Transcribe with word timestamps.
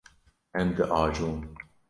Em 0.61 0.71
diajon. 0.79 1.39